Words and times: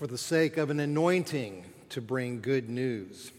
for 0.00 0.06
the 0.06 0.16
sake 0.16 0.56
of 0.56 0.70
an 0.70 0.80
anointing 0.80 1.62
to 1.90 2.00
bring 2.00 2.40
good 2.40 2.70
news, 2.70 3.32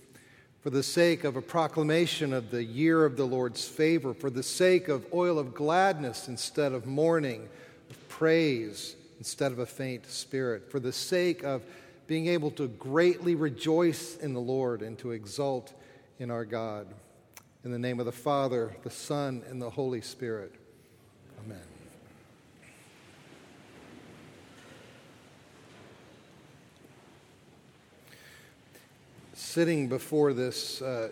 for 0.61 0.69
the 0.69 0.83
sake 0.83 1.23
of 1.23 1.35
a 1.35 1.41
proclamation 1.41 2.33
of 2.33 2.51
the 2.51 2.63
year 2.63 3.03
of 3.03 3.17
the 3.17 3.25
Lord's 3.25 3.67
favor, 3.67 4.13
for 4.13 4.29
the 4.29 4.43
sake 4.43 4.87
of 4.87 5.03
oil 5.11 5.39
of 5.39 5.55
gladness 5.55 6.27
instead 6.27 6.71
of 6.71 6.85
mourning, 6.85 7.49
of 7.89 8.09
praise 8.09 8.95
instead 9.17 9.51
of 9.51 9.57
a 9.57 9.65
faint 9.65 10.05
spirit, 10.05 10.69
for 10.69 10.79
the 10.79 10.93
sake 10.93 11.43
of 11.43 11.63
being 12.05 12.27
able 12.27 12.51
to 12.51 12.67
greatly 12.67 13.33
rejoice 13.33 14.17
in 14.17 14.35
the 14.35 14.39
Lord 14.39 14.83
and 14.83 14.99
to 14.99 15.13
exult 15.13 15.73
in 16.19 16.29
our 16.29 16.45
God. 16.45 16.85
In 17.65 17.71
the 17.71 17.79
name 17.79 17.99
of 17.99 18.05
the 18.05 18.11
Father, 18.11 18.71
the 18.83 18.91
Son, 18.91 19.41
and 19.49 19.59
the 19.59 19.71
Holy 19.71 20.01
Spirit. 20.01 20.53
Amen. 21.43 21.70
Sitting 29.51 29.89
before 29.89 30.31
this 30.31 30.81
uh, 30.81 31.09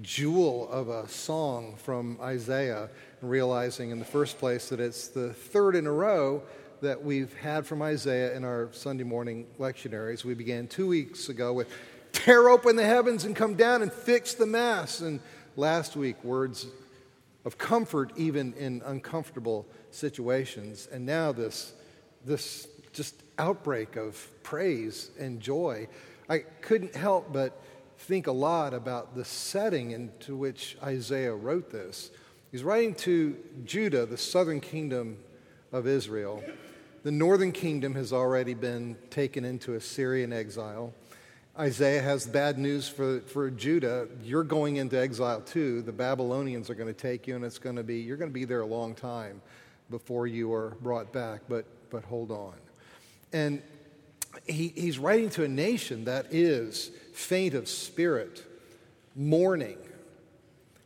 jewel 0.00 0.68
of 0.70 0.88
a 0.88 1.08
song 1.08 1.74
from 1.76 2.16
Isaiah, 2.22 2.88
realizing 3.20 3.90
in 3.90 3.98
the 3.98 4.04
first 4.04 4.38
place 4.38 4.68
that 4.68 4.78
it's 4.78 5.08
the 5.08 5.32
third 5.32 5.74
in 5.74 5.88
a 5.88 5.92
row 5.92 6.44
that 6.82 7.02
we've 7.02 7.34
had 7.38 7.66
from 7.66 7.82
Isaiah 7.82 8.32
in 8.36 8.44
our 8.44 8.68
Sunday 8.70 9.02
morning 9.02 9.48
lectionaries. 9.58 10.22
We 10.24 10.34
began 10.34 10.68
two 10.68 10.86
weeks 10.86 11.28
ago 11.28 11.52
with 11.52 11.66
tear 12.12 12.48
open 12.48 12.76
the 12.76 12.84
heavens 12.84 13.24
and 13.24 13.34
come 13.34 13.56
down 13.56 13.82
and 13.82 13.92
fix 13.92 14.34
the 14.34 14.46
mess. 14.46 15.00
And 15.00 15.18
last 15.56 15.96
week, 15.96 16.22
words 16.22 16.68
of 17.44 17.58
comfort 17.58 18.12
even 18.14 18.52
in 18.52 18.82
uncomfortable 18.86 19.66
situations. 19.90 20.88
And 20.92 21.04
now 21.04 21.32
this, 21.32 21.72
this 22.24 22.68
just 22.92 23.20
outbreak 23.36 23.96
of 23.96 24.28
praise 24.44 25.10
and 25.18 25.40
joy. 25.40 25.88
I 26.28 26.38
couldn't 26.38 26.94
help 26.94 27.32
but 27.32 27.60
think 27.98 28.26
a 28.26 28.32
lot 28.32 28.74
about 28.74 29.14
the 29.14 29.24
setting 29.24 29.92
into 29.92 30.36
which 30.36 30.76
Isaiah 30.82 31.34
wrote 31.34 31.70
this. 31.70 32.10
He's 32.50 32.62
writing 32.62 32.94
to 32.96 33.36
Judah, 33.64 34.06
the 34.06 34.16
southern 34.16 34.60
kingdom 34.60 35.18
of 35.72 35.86
Israel. 35.86 36.42
The 37.02 37.10
northern 37.10 37.52
kingdom 37.52 37.94
has 37.96 38.12
already 38.12 38.54
been 38.54 38.96
taken 39.10 39.44
into 39.44 39.74
Assyrian 39.74 40.32
exile. 40.32 40.94
Isaiah 41.58 42.02
has 42.02 42.26
bad 42.26 42.58
news 42.58 42.88
for, 42.88 43.20
for 43.20 43.50
Judah. 43.50 44.08
You're 44.22 44.44
going 44.44 44.76
into 44.76 44.98
exile 44.98 45.40
too. 45.40 45.82
The 45.82 45.92
Babylonians 45.92 46.70
are 46.70 46.74
going 46.74 46.92
to 46.92 47.00
take 47.00 47.26
you, 47.26 47.36
and 47.36 47.44
it's 47.44 47.58
going 47.58 47.76
to 47.76 47.82
be, 47.82 47.98
you're 48.00 48.16
going 48.16 48.30
to 48.30 48.34
be 48.34 48.44
there 48.44 48.60
a 48.60 48.66
long 48.66 48.94
time 48.94 49.40
before 49.90 50.26
you 50.26 50.52
are 50.52 50.76
brought 50.80 51.12
back, 51.12 51.42
but, 51.48 51.64
but 51.90 52.04
hold 52.04 52.30
on. 52.30 52.54
And 53.32 53.62
he, 54.46 54.68
he's 54.68 54.98
writing 54.98 55.30
to 55.30 55.44
a 55.44 55.48
nation 55.48 56.04
that 56.04 56.26
is 56.30 56.90
faint 57.12 57.54
of 57.54 57.68
spirit, 57.68 58.44
mourning, 59.14 59.78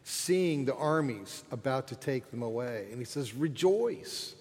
seeing 0.04 0.64
the 0.64 0.74
armies 0.74 1.44
about 1.50 1.88
to 1.88 1.96
take 1.96 2.30
them 2.30 2.42
away. 2.42 2.86
And 2.90 2.98
he 2.98 3.04
says, 3.04 3.34
Rejoice. 3.34 4.34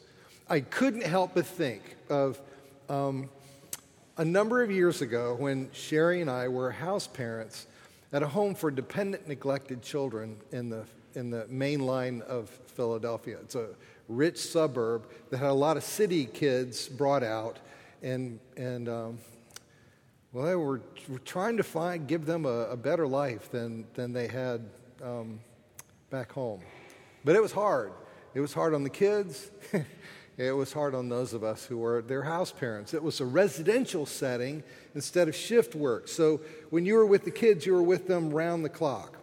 I 0.50 0.62
couldn't 0.62 1.04
help 1.04 1.34
but 1.36 1.46
think 1.46 1.84
of 2.10 2.40
um, 2.90 3.30
a 4.18 4.24
number 4.24 4.64
of 4.64 4.72
years 4.72 5.02
ago 5.02 5.36
when 5.38 5.70
Sherry 5.74 6.22
and 6.22 6.30
I 6.30 6.48
were 6.48 6.72
house 6.72 7.06
parents 7.06 7.68
at 8.14 8.24
a 8.24 8.28
home 8.28 8.56
for 8.56 8.72
dependent, 8.72 9.28
neglected 9.28 9.82
children 9.82 10.38
in 10.52 10.70
the, 10.70 10.84
in 11.16 11.30
the 11.30 11.46
main 11.50 11.82
line 11.82 12.22
of 12.28 12.50
Philadelphia. 12.50 13.38
It's 13.42 13.56
a 13.56 13.68
rich 14.08 14.38
suburb 14.38 15.08
that 15.30 15.38
had 15.38 15.50
a 15.50 15.54
lot 15.54 15.78
of 15.78 15.84
city 15.84 16.26
kids 16.26 16.88
brought 16.88 17.24
out, 17.24 17.60
and, 18.02 18.40
and 18.56 18.90
um, 18.90 19.18
well, 20.32 20.46
they 20.46 20.56
were, 20.56 20.82
trying 21.26 21.58
to 21.58 21.64
find, 21.64 22.08
give 22.08 22.26
them 22.26 22.46
a, 22.46 22.66
a, 22.66 22.78
better 22.78 23.08
life 23.08 23.50
than, 23.50 23.86
than 23.94 24.14
they 24.14 24.28
had 24.28 24.62
um, 25.04 25.40
back 26.10 26.32
home. 26.32 26.62
But 27.24 27.36
it 27.36 27.42
was 27.42 27.52
hard. 27.52 27.92
It 28.34 28.42
was 28.42 28.54
hard 28.54 28.74
on 28.74 28.84
the 28.84 28.90
kids. 28.90 29.52
It 30.38 30.52
was 30.52 30.72
hard 30.72 30.94
on 30.94 31.10
those 31.10 31.34
of 31.34 31.44
us 31.44 31.66
who 31.66 31.80
were 31.80 32.04
their 32.04 32.22
house 32.22 32.52
parents. 32.52 32.94
It 32.94 33.02
was 33.02 33.20
a 33.22 33.26
residential 33.26 34.06
setting 34.06 34.62
instead 34.94 35.28
of 35.28 35.36
shift 35.36 35.74
work. 35.74 36.08
So 36.08 36.42
when 36.70 36.86
you 36.86 36.94
were 36.94 37.08
with 37.08 37.26
the 37.26 37.32
kids, 37.32 37.66
you 37.66 37.74
were 37.74 37.82
with 37.82 38.08
them 38.08 38.30
round 38.30 38.64
the 38.64 38.70
clock. 38.70 39.18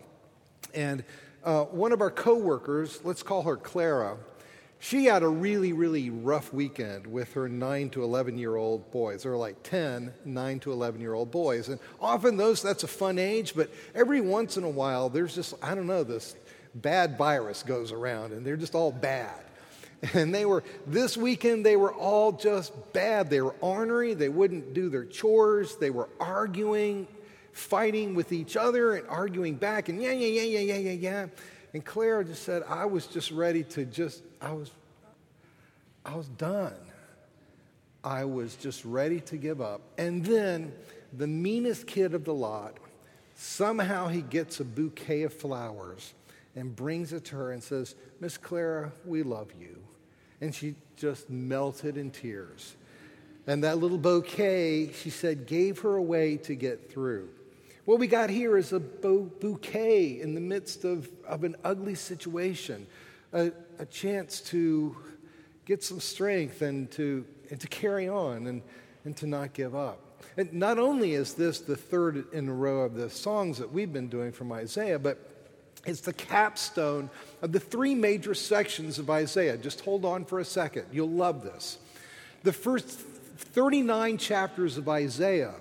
And 0.75 1.05
uh, 1.45 1.67
one 1.67 1.93
of 1.93 2.01
our 2.01 2.11
coworkers, 2.11 2.99
let's 3.05 3.23
call 3.23 3.43
her 3.43 3.57
Clara, 3.57 4.17
she 4.85 5.07
had 5.07 5.23
a 5.23 5.29
really, 5.29 5.73
really 5.73 6.11
rough 6.11 6.53
weekend 6.53 7.07
with 7.07 7.33
her 7.33 7.49
9 7.49 7.89
to 7.89 8.03
11 8.03 8.37
year 8.37 8.57
old 8.57 8.91
boys. 8.91 9.23
They're 9.23 9.35
like 9.35 9.63
10, 9.63 10.13
9 10.27 10.61
to 10.61 10.73
11 10.73 11.01
year 11.01 11.15
old 11.15 11.31
boys. 11.31 11.71
And 11.71 11.81
often 12.03 12.37
those, 12.37 12.61
that's 12.61 12.85
a 12.85 12.89
fun 12.89 13.19
age, 13.19 13.55
but 13.57 13.71
every 13.95 14.21
once 14.21 14.59
in 14.59 14.65
a 14.65 14.69
while, 14.69 15.09
there's 15.09 15.35
just, 15.35 15.55
I 15.63 15.75
don't 15.75 15.87
know, 15.87 16.05
this 16.05 16.37
bad 16.75 17.17
virus 17.17 17.63
goes 17.63 17.93
around 17.93 18.35
and 18.35 18.45
they're 18.45 18.59
just 18.59 18.75
all 18.75 18.93
bad. 18.93 19.41
And 20.13 20.35
they 20.35 20.45
were, 20.45 20.63
this 20.87 21.17
weekend, 21.17 21.65
they 21.65 21.77
were 21.77 21.95
all 21.95 22.33
just 22.33 22.75
bad. 22.93 23.31
They 23.31 23.41
were 23.41 23.55
ornery. 23.63 24.13
They 24.13 24.29
wouldn't 24.29 24.75
do 24.75 24.91
their 24.91 25.07
chores. 25.07 25.77
They 25.77 25.89
were 25.89 26.11
arguing, 26.21 27.09
fighting 27.53 28.15
with 28.15 28.31
each 28.33 28.55
other 28.55 28.97
and 28.97 29.09
arguing 29.09 29.55
back 29.55 29.89
and 29.89 30.03
yeah, 30.03 30.13
yeah, 30.13 30.27
yeah, 30.27 30.59
yeah, 30.59 30.75
yeah, 30.75 30.77
yeah, 30.77 30.91
yeah. 30.91 31.27
And 31.75 31.85
Claire 31.85 32.25
just 32.25 32.45
said, 32.45 32.63
I 32.67 32.87
was 32.87 33.07
just 33.07 33.31
ready 33.31 33.65
to 33.65 33.85
just, 33.85 34.23
I 34.41 34.53
was, 34.53 34.71
I 36.05 36.17
was 36.17 36.29
done. 36.29 36.73
I 38.03 38.25
was 38.25 38.55
just 38.57 38.85
ready 38.85 39.21
to 39.21 39.37
give 39.37 39.61
up. 39.61 39.83
And 39.99 40.25
then 40.25 40.73
the 41.13 41.27
meanest 41.27 41.87
kid 41.87 42.15
of 42.15 42.25
the 42.25 42.35
lot, 42.35 42.79
somehow 43.35 44.09
he 44.09 44.23
gets 44.23 44.61
a 44.61 44.65
bouquet 44.65 45.25
of 45.25 45.35
flowers 45.35 46.15
and 46.57 46.75
brings 46.75 47.13
it 47.13 47.25
to 47.27 47.37
her 47.37 47.53
and 47.53 47.63
says, 47.63 47.95
Miss 48.21 48.39
Clara, 48.39 48.93
we 49.05 49.23
love 49.23 49.49
you 49.61 49.85
and 50.41 50.55
she 50.55 50.75
just 50.97 51.31
melted 51.31 51.97
in 51.97 52.11
tears. 52.11 52.77
And 53.47 53.65
that 53.65 53.79
little 53.79 53.99
bouquet, 53.99 54.93
she 54.93 55.11
said, 55.11 55.47
gave 55.47 55.81
her 55.81 55.97
a 55.97 56.03
way 56.03 56.37
to 56.39 56.55
get 56.55 56.91
through. 56.91 57.31
What 57.85 57.99
we 57.99 58.07
got 58.07 58.31
here 58.31 58.57
is 58.57 58.73
a 58.73 58.81
bouquet 58.81 60.21
in 60.21 60.35
the 60.35 60.41
midst 60.41 60.85
of, 60.85 61.09
of 61.29 61.45
an 61.45 61.55
ugly 61.65 61.95
situation, 61.95 62.87
a, 63.35 63.53
a 63.79 63.85
chance 63.85 64.41
to 64.43 64.97
get 65.67 65.85
some 65.85 66.01
strength 66.01 66.63
and 66.63 66.91
to, 66.93 67.27
and 67.51 67.61
to 67.61 67.69
carry 67.69 68.09
on 68.09 68.47
and, 68.47 68.63
and 69.05 69.15
to 69.19 69.27
not 69.27 69.53
give 69.53 69.75
up. 69.75 70.01
And 70.39 70.51
not 70.55 70.79
only 70.79 71.13
is 71.13 71.35
this 71.35 71.61
the 71.61 71.77
third 71.77 72.33
in 72.33 72.49
a 72.49 72.55
row 72.55 72.81
of 72.81 72.95
the 72.95 73.11
songs 73.11 73.59
that 73.59 73.71
we've 73.71 73.93
been 73.93 74.09
doing 74.09 74.33
from 74.33 74.51
Isaiah, 74.51 74.99
but 74.99 75.19
it's 75.85 76.01
the 76.01 76.15
capstone 76.15 77.11
of 77.43 77.53
the 77.53 77.61
three 77.61 77.95
major 77.95 78.33
sections 78.33 78.99
of 78.99 79.11
Isaiah. 79.11 79.59
Just 79.59 79.83
hold 79.83 80.07
on 80.07 80.25
for 80.25 80.41
a 80.41 80.45
second. 80.45 80.87
You'll 80.91 81.11
love 81.11 81.43
this. 81.43 81.77
The 82.45 82.53
first 82.53 82.89
39 82.89 84.17
chapters 84.17 84.79
of 84.79 84.89
Isaiah, 84.89 85.55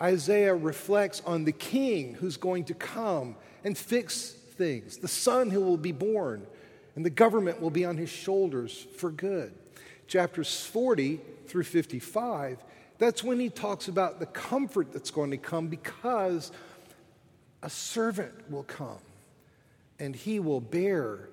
Isaiah 0.00 0.54
reflects 0.54 1.22
on 1.24 1.44
the 1.44 1.52
king 1.52 2.14
who's 2.14 2.36
going 2.36 2.64
to 2.64 2.74
come 2.74 3.36
and 3.62 3.76
fix 3.76 4.30
things, 4.30 4.98
the 4.98 5.08
son 5.08 5.50
who 5.50 5.60
will 5.60 5.76
be 5.76 5.92
born, 5.92 6.46
and 6.96 7.04
the 7.04 7.10
government 7.10 7.60
will 7.60 7.70
be 7.70 7.84
on 7.84 7.96
his 7.96 8.10
shoulders 8.10 8.86
for 8.96 9.10
good. 9.10 9.52
Chapters 10.06 10.64
40 10.64 11.20
through 11.46 11.64
55, 11.64 12.58
that's 12.98 13.24
when 13.24 13.40
he 13.40 13.48
talks 13.48 13.88
about 13.88 14.20
the 14.20 14.26
comfort 14.26 14.92
that's 14.92 15.10
going 15.10 15.30
to 15.30 15.36
come 15.36 15.68
because 15.68 16.52
a 17.62 17.70
servant 17.70 18.50
will 18.50 18.62
come 18.64 18.98
and 19.98 20.14
he 20.14 20.40
will 20.40 20.60
bear 20.60 21.28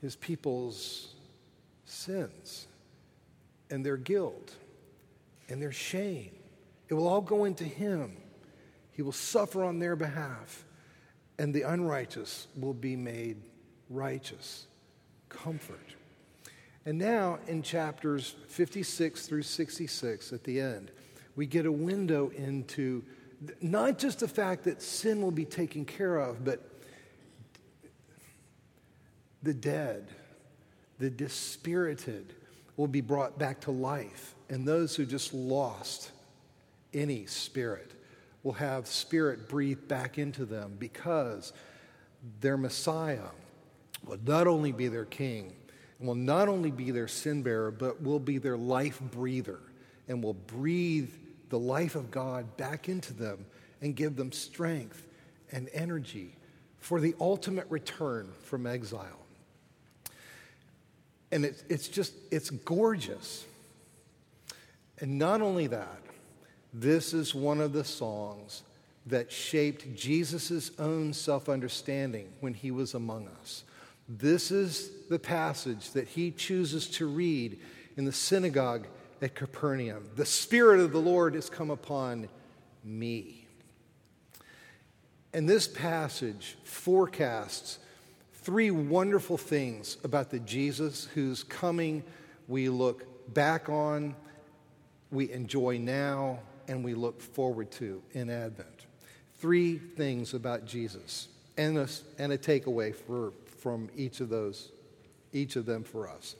his 0.00 0.16
people's 0.16 1.14
sins 1.86 2.66
and 3.70 3.84
their 3.84 3.96
guilt 3.96 4.52
and 5.48 5.60
their 5.60 5.72
shame. 5.72 6.30
It 6.88 6.94
will 6.94 7.08
all 7.08 7.20
go 7.20 7.44
into 7.44 7.64
him. 7.64 8.16
He 8.92 9.02
will 9.02 9.12
suffer 9.12 9.64
on 9.64 9.78
their 9.78 9.96
behalf, 9.96 10.64
and 11.38 11.52
the 11.52 11.62
unrighteous 11.62 12.46
will 12.56 12.74
be 12.74 12.96
made 12.96 13.38
righteous. 13.90 14.66
Comfort. 15.28 15.94
And 16.86 16.98
now 16.98 17.38
in 17.48 17.62
chapters 17.62 18.36
56 18.48 19.26
through 19.26 19.42
66 19.42 20.32
at 20.32 20.44
the 20.44 20.60
end, 20.60 20.90
we 21.34 21.46
get 21.46 21.66
a 21.66 21.72
window 21.72 22.30
into 22.30 23.02
not 23.60 23.98
just 23.98 24.20
the 24.20 24.28
fact 24.28 24.64
that 24.64 24.80
sin 24.80 25.20
will 25.20 25.30
be 25.30 25.44
taken 25.44 25.84
care 25.84 26.18
of, 26.18 26.44
but 26.44 26.60
the 29.42 29.54
dead, 29.54 30.08
the 30.98 31.10
dispirited 31.10 32.34
will 32.76 32.86
be 32.86 33.00
brought 33.00 33.38
back 33.38 33.60
to 33.62 33.70
life, 33.70 34.34
and 34.48 34.66
those 34.66 34.96
who 34.96 35.04
just 35.04 35.34
lost 35.34 36.10
any 36.94 37.26
spirit 37.26 37.92
will 38.42 38.52
have 38.52 38.86
spirit 38.86 39.48
breathed 39.48 39.88
back 39.88 40.18
into 40.18 40.44
them 40.44 40.76
because 40.78 41.52
their 42.40 42.56
Messiah 42.56 43.28
will 44.06 44.18
not 44.24 44.46
only 44.46 44.72
be 44.72 44.88
their 44.88 45.04
king, 45.04 45.54
and 45.98 46.08
will 46.08 46.14
not 46.14 46.48
only 46.48 46.70
be 46.70 46.90
their 46.90 47.08
sin 47.08 47.42
bearer, 47.42 47.70
but 47.70 48.02
will 48.02 48.18
be 48.18 48.38
their 48.38 48.56
life 48.56 49.00
breather 49.00 49.60
and 50.08 50.22
will 50.22 50.34
breathe 50.34 51.10
the 51.48 51.58
life 51.58 51.94
of 51.94 52.10
God 52.10 52.56
back 52.56 52.88
into 52.88 53.12
them 53.12 53.46
and 53.80 53.94
give 53.94 54.16
them 54.16 54.32
strength 54.32 55.06
and 55.52 55.68
energy 55.72 56.36
for 56.78 57.00
the 57.00 57.14
ultimate 57.20 57.66
return 57.70 58.30
from 58.42 58.66
exile. 58.66 59.24
And 61.32 61.44
it's, 61.44 61.64
it's 61.68 61.88
just, 61.88 62.12
it's 62.30 62.50
gorgeous. 62.50 63.44
And 64.98 65.18
not 65.18 65.40
only 65.40 65.66
that, 65.68 66.03
this 66.74 67.14
is 67.14 67.34
one 67.34 67.60
of 67.60 67.72
the 67.72 67.84
songs 67.84 68.64
that 69.06 69.30
shaped 69.30 69.94
Jesus' 69.94 70.72
own 70.78 71.12
self 71.12 71.48
understanding 71.48 72.28
when 72.40 72.52
he 72.52 72.72
was 72.72 72.94
among 72.94 73.28
us. 73.40 73.62
This 74.08 74.50
is 74.50 74.90
the 75.08 75.18
passage 75.18 75.92
that 75.92 76.08
he 76.08 76.32
chooses 76.32 76.88
to 76.90 77.06
read 77.06 77.58
in 77.96 78.04
the 78.04 78.12
synagogue 78.12 78.86
at 79.22 79.36
Capernaum. 79.36 80.04
The 80.16 80.26
Spirit 80.26 80.80
of 80.80 80.92
the 80.92 81.00
Lord 81.00 81.34
has 81.34 81.48
come 81.48 81.70
upon 81.70 82.28
me. 82.82 83.46
And 85.32 85.48
this 85.48 85.68
passage 85.68 86.56
forecasts 86.64 87.78
three 88.34 88.70
wonderful 88.70 89.38
things 89.38 89.96
about 90.04 90.30
the 90.30 90.38
Jesus 90.40 91.06
whose 91.14 91.44
coming 91.44 92.02
we 92.46 92.68
look 92.68 93.06
back 93.32 93.68
on, 93.68 94.14
we 95.10 95.32
enjoy 95.32 95.78
now, 95.78 96.40
and 96.68 96.84
we 96.84 96.94
look 96.94 97.20
forward 97.20 97.70
to 97.72 98.02
in 98.12 98.30
Advent. 98.30 98.86
Three 99.38 99.78
things 99.78 100.34
about 100.34 100.64
Jesus 100.64 101.28
and 101.56 101.78
a, 101.78 101.88
and 102.18 102.32
a 102.32 102.38
takeaway 102.38 102.94
for, 102.94 103.32
from 103.58 103.88
each 103.96 104.20
of 104.20 104.28
those, 104.28 104.70
each 105.32 105.56
of 105.56 105.66
them 105.66 105.84
for 105.84 106.08
us. 106.08 106.36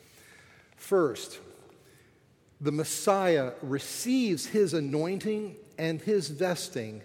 First, 0.76 1.38
the 2.60 2.72
Messiah 2.72 3.52
receives 3.62 4.46
his 4.46 4.74
anointing 4.74 5.56
and 5.78 6.00
his 6.00 6.28
vesting 6.28 7.02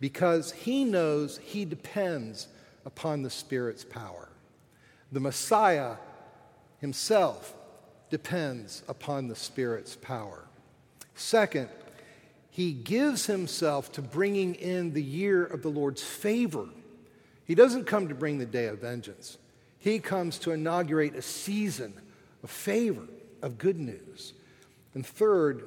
because 0.00 0.52
he 0.52 0.84
knows 0.84 1.38
he 1.38 1.64
depends 1.64 2.48
upon 2.84 3.22
the 3.22 3.30
Spirit's 3.30 3.84
power. 3.84 4.28
The 5.12 5.20
Messiah 5.20 5.96
himself 6.80 7.54
depends 8.10 8.82
upon 8.88 9.28
the 9.28 9.36
Spirit's 9.36 9.96
power. 9.96 10.44
Second, 11.14 11.68
he 12.56 12.72
gives 12.72 13.26
himself 13.26 13.92
to 13.92 14.00
bringing 14.00 14.54
in 14.54 14.94
the 14.94 15.02
year 15.02 15.44
of 15.44 15.60
the 15.60 15.68
Lord's 15.68 16.02
favor. 16.02 16.66
He 17.44 17.54
doesn't 17.54 17.84
come 17.84 18.08
to 18.08 18.14
bring 18.14 18.38
the 18.38 18.46
day 18.46 18.64
of 18.68 18.80
vengeance, 18.80 19.36
he 19.78 19.98
comes 19.98 20.38
to 20.38 20.52
inaugurate 20.52 21.14
a 21.14 21.20
season 21.20 21.92
of 22.42 22.50
favor, 22.50 23.06
of 23.42 23.58
good 23.58 23.78
news. 23.78 24.32
And 24.94 25.04
third, 25.04 25.66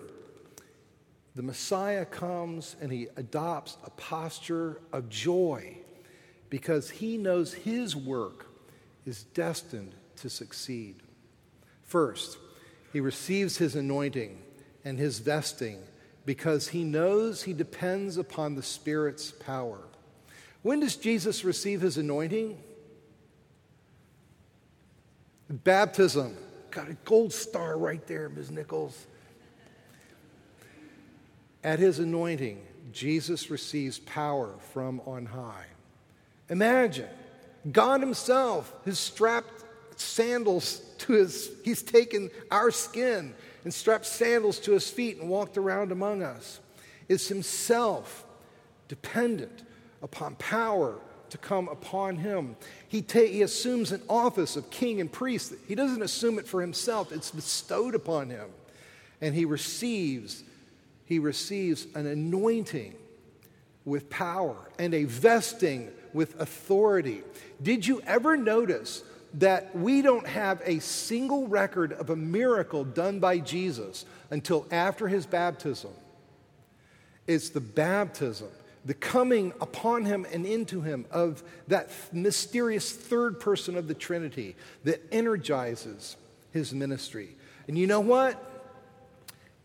the 1.35 1.43
Messiah 1.43 2.05
comes 2.05 2.75
and 2.81 2.91
he 2.91 3.07
adopts 3.17 3.77
a 3.85 3.91
posture 3.91 4.81
of 4.91 5.09
joy 5.09 5.77
because 6.49 6.89
he 6.89 7.17
knows 7.17 7.53
his 7.53 7.95
work 7.95 8.47
is 9.05 9.25
destined 9.25 9.93
to 10.15 10.27
succeed. 10.27 10.95
First, 11.83 12.39
he 12.91 12.99
receives 12.99 13.57
his 13.57 13.75
anointing 13.75 14.41
and 14.83 14.97
his 14.97 15.19
vesting 15.19 15.83
because 16.29 16.67
he 16.67 16.83
knows 16.83 17.41
he 17.41 17.53
depends 17.53 18.17
upon 18.17 18.53
the 18.53 18.61
Spirit's 18.61 19.31
power. 19.31 19.79
When 20.61 20.79
does 20.79 20.95
Jesus 20.95 21.43
receive 21.43 21.81
his 21.81 21.97
anointing? 21.97 22.55
Baptism. 25.49 26.37
Got 26.69 26.87
a 26.87 26.93
gold 27.03 27.33
star 27.33 27.79
right 27.79 28.05
there, 28.05 28.29
Ms. 28.29 28.51
Nichols. 28.51 29.07
At 31.63 31.79
his 31.79 31.97
anointing, 31.97 32.61
Jesus 32.91 33.49
receives 33.49 33.97
power 33.97 34.53
from 34.71 35.01
on 35.07 35.25
high. 35.25 35.65
Imagine 36.47 37.09
God 37.71 38.01
Himself 38.01 38.71
has 38.85 38.99
strapped 38.99 39.63
sandals 39.99 40.83
to 40.99 41.13
his, 41.13 41.49
He's 41.65 41.81
taken 41.81 42.29
our 42.51 42.69
skin 42.69 43.33
and 43.63 43.73
strapped 43.73 44.05
sandals 44.05 44.59
to 44.59 44.71
His 44.71 44.89
feet 44.89 45.17
and 45.19 45.29
walked 45.29 45.57
around 45.57 45.91
among 45.91 46.23
us. 46.23 46.59
is 47.07 47.27
Himself 47.27 48.25
dependent 48.87 49.63
upon 50.01 50.35
power 50.35 50.95
to 51.29 51.37
come 51.37 51.67
upon 51.67 52.17
Him. 52.17 52.55
He, 52.87 53.01
ta- 53.01 53.19
he 53.19 53.41
assumes 53.41 53.91
an 53.91 54.01
office 54.09 54.55
of 54.55 54.69
king 54.71 54.99
and 54.99 55.11
priest. 55.11 55.53
He 55.67 55.75
doesn't 55.75 56.01
assume 56.01 56.39
it 56.39 56.47
for 56.47 56.61
Himself, 56.61 57.11
it's 57.11 57.31
bestowed 57.31 57.95
upon 57.95 58.29
Him. 58.29 58.49
And 59.21 59.35
He 59.35 59.45
receives 59.45 60.43
he 61.09 61.17
receives 61.17 61.87
an 61.95 62.05
anointing 62.05 62.93
with 63.83 64.11
power 64.11 64.55
and 64.77 64.93
a 64.93 65.05
vesting 65.05 65.89
with 66.13 66.39
authority. 66.39 67.23
Did 67.63 67.87
you 67.87 67.99
ever 68.05 68.37
notice 68.37 69.01
that 69.35 69.75
we 69.75 70.01
don't 70.01 70.27
have 70.27 70.61
a 70.65 70.79
single 70.79 71.47
record 71.47 71.93
of 71.93 72.09
a 72.09 72.15
miracle 72.15 72.83
done 72.83 73.19
by 73.19 73.39
Jesus 73.39 74.05
until 74.31 74.65
after 74.71 75.07
his 75.07 75.25
baptism? 75.25 75.91
It's 77.27 77.49
the 77.49 77.61
baptism, 77.61 78.49
the 78.85 78.95
coming 78.95 79.53
upon 79.61 80.05
him 80.05 80.25
and 80.31 80.45
into 80.45 80.81
him 80.81 81.05
of 81.11 81.43
that 81.67 81.91
mysterious 82.11 82.91
third 82.91 83.39
person 83.39 83.77
of 83.77 83.87
the 83.87 83.93
Trinity 83.93 84.55
that 84.83 85.01
energizes 85.11 86.17
his 86.51 86.73
ministry. 86.73 87.35
And 87.67 87.77
you 87.77 87.85
know 87.85 87.99
what? 87.99 88.43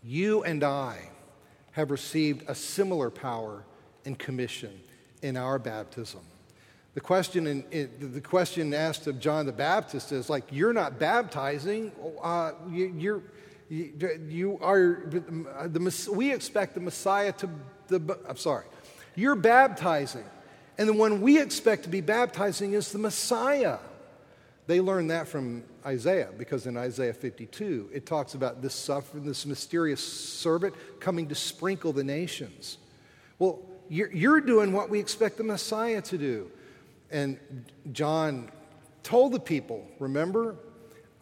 You 0.03 0.45
and 0.45 0.63
I 0.63 0.99
have 1.73 1.91
received 1.91 2.45
a 2.49 2.55
similar 2.55 3.09
power 3.09 3.65
and 4.05 4.19
commission 4.19 4.81
in 5.23 5.39
our 5.39 5.59
baptism. 5.59 6.21
The 6.95 7.01
question, 7.01 7.49
in, 7.49 7.65
in, 7.73 8.13
the 8.13 8.21
question 8.21 8.73
asked 8.73 9.09
of 9.09 9.19
John 9.19 9.47
the 9.47 9.53
Baptist 9.53 10.13
is 10.13 10.31
like, 10.31 10.45
you're 10.51 10.73
not 10.73 11.01
baptizing. 11.01 11.91
Uh, 12.23 12.53
you, 12.71 12.95
you're, 12.97 13.23
you, 13.69 14.21
you 14.29 14.59
are 14.61 15.03
the, 15.07 16.13
we 16.13 16.33
expect 16.33 16.75
the 16.75 16.81
Messiah 16.81 17.33
to. 17.33 17.51
The, 17.89 18.19
I'm 18.29 18.37
sorry, 18.37 18.65
you're 19.17 19.35
baptizing, 19.35 20.25
and 20.79 20.89
the 20.89 20.93
one 20.93 21.21
we 21.21 21.41
expect 21.41 21.83
to 21.83 21.89
be 21.89 22.01
baptizing 22.01 22.75
is 22.75 22.93
the 22.93 22.99
Messiah. 22.99 23.79
They 24.67 24.81
learned 24.81 25.11
that 25.11 25.29
from 25.29 25.65
Isaiah 25.85 26.31
because 26.39 26.67
in 26.67 26.77
Isaiah 26.77 27.13
52, 27.13 27.91
it 27.93 28.07
talks 28.07 28.35
about 28.35 28.63
this 28.63 28.73
suffering, 28.73 29.25
this 29.25 29.45
mysterious 29.45 30.01
servant 30.01 30.75
coming 31.01 31.29
to 31.29 31.35
sprinkle 31.35 31.93
the 31.93 32.05
nations. 32.05 32.79
Well, 33.39 33.61
you're 33.91 34.41
doing 34.41 34.73
what 34.73 34.89
we 34.89 35.01
expect 35.01 35.37
the 35.37 35.45
Messiah 35.45 36.01
to 36.03 36.17
do. 36.17 36.51
And 37.15 37.39
John 37.93 38.51
told 39.05 39.33
the 39.33 39.39
people, 39.39 39.87
remember? 40.01 40.57